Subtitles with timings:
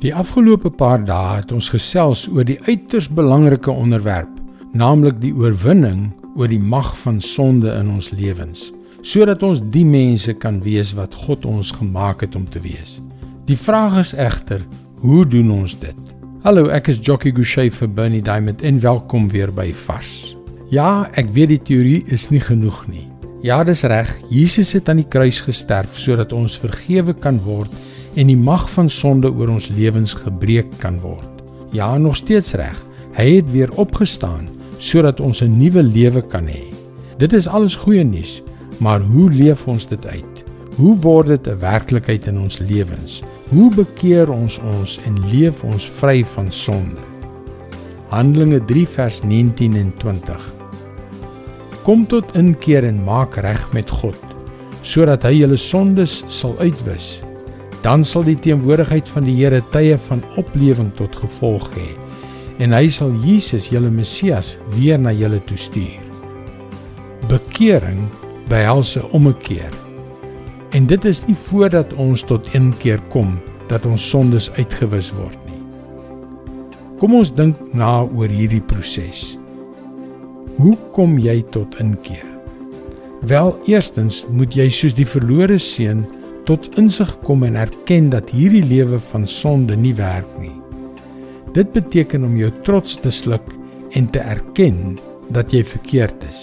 [0.00, 4.30] Die afgelope paar dae het ons gesels oor die uiters belangrike onderwerp,
[4.72, 6.06] naamlik die oorwinning
[6.40, 8.70] oor die mag van sonde in ons lewens,
[9.04, 12.96] sodat ons die mense kan wees wat God ons gemaak het om te wees.
[13.44, 14.64] Die vraag is egter,
[15.04, 16.00] hoe doen ons dit?
[16.46, 20.32] Hallo, ek is Jockey Gouchee vir Bernie Diamond en welkom weer by Vars.
[20.72, 23.04] Ja, ek weet die teorie is nie genoeg nie.
[23.44, 24.08] Ja, dis reg.
[24.32, 27.76] Jesus het aan die kruis gesterf sodat ons vergewe kan word
[28.14, 31.26] en die mag van sonde oor ons lewens gebreek kan word.
[31.70, 32.76] Ja, nog steeds reg.
[33.14, 34.48] Hy het weer opgestaan
[34.80, 36.72] sodat ons 'n nuwe lewe kan hê.
[37.18, 38.42] Dit is alles goeie nuus,
[38.78, 40.44] maar hoe leef ons dit uit?
[40.76, 43.22] Hoe word dit 'n werklikheid in ons lewens?
[43.48, 47.00] Hoe bekeer ons ons en leef ons vry van sonde?
[48.08, 50.54] Handelinge 3 vers 19 en 20.
[51.82, 54.18] Kom tot inkeer en maak reg met God,
[54.82, 57.22] sodat hy julle sondes sal uitwis
[57.82, 61.88] dan sal die teenwoordigheid van die Here tye van oplewing tot gevolg hê
[62.60, 66.02] en hy sal Jesus julle Messias weer na julle toe stuur.
[67.30, 68.04] Bekering
[68.50, 69.72] behels 'n ommekeer.
[70.70, 75.62] En dit is nie voordat ons tot inkeer kom dat ons sondes uitgewis word nie.
[76.98, 79.38] Kom ons dink na oor hierdie proses.
[80.56, 82.26] Hoe kom jy tot inkeer?
[83.20, 86.06] Wel, eerstens moet jy soos die verlore seun
[86.50, 90.56] tot insig kom en erken dat hierdie lewe van sonde nie werk nie.
[91.54, 93.52] Dit beteken om jou trots te sluk
[93.94, 94.96] en te erken
[95.30, 96.40] dat jy verkeerd is.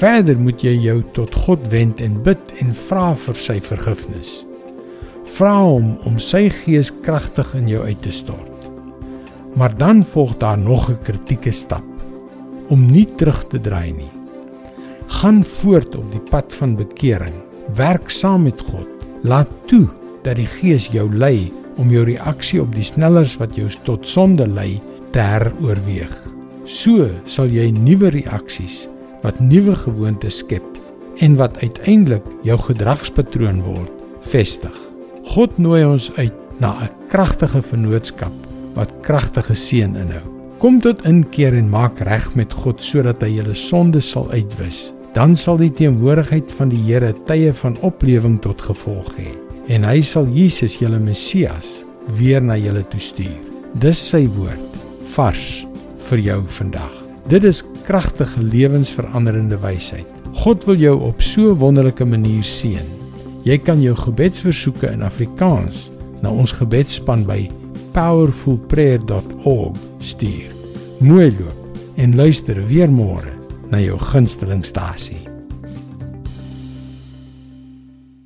[0.00, 4.30] Verder moet jy jou tot God wend en bid en vra vir sy vergifnis.
[5.36, 8.64] Vra hom om sy gees kragtig in jou uit te stort.
[9.60, 11.84] Maar dan volg daar nog 'n kritieke stap
[12.68, 14.12] om nie terug te draai nie.
[15.20, 18.88] Gaan voort op die pad van bekering werk saam met God.
[19.22, 19.86] Laat toe
[20.24, 24.46] dat die Gees jou lei om jou reaksie op die snellers wat jou tot sonde
[24.48, 24.80] lei
[25.14, 26.12] te heroorweeg.
[26.68, 28.84] So sal jy nuwe reaksies
[29.24, 30.66] wat nuwe gewoontes skep
[31.20, 33.90] en wat uiteindelik jou gedragspatroon word,
[34.32, 34.76] vestig.
[35.34, 38.32] God nooi ons uit na 'n kragtige vennootskap
[38.74, 40.24] wat kragtige seën inhou.
[40.58, 45.34] Kom tot inkeer en maak reg met God sodat hy julle sondes sal uitwis dan
[45.36, 49.30] sal die teenwoordigheid van die Here tye van oplewing tot gevolg hê
[49.70, 51.84] en hy sal Jesus julle Messias
[52.18, 53.38] weer na julle toe stuur.
[53.78, 54.78] Dis sy woord
[55.14, 55.66] vars
[56.08, 56.94] vir jou vandag.
[57.30, 60.06] Dit is kragtige lewensveranderende wysheid.
[60.42, 62.86] God wil jou op so wonderlike manier seën.
[63.46, 65.90] Jy kan jou gebedsversoeke in Afrikaans
[66.24, 67.44] na ons gebedsspan by
[67.94, 70.50] powerfulprayer.org stuur.
[71.00, 71.58] Mooi loop
[72.00, 73.39] en luister weer môre
[73.70, 75.29] na jou gunstelingstasie.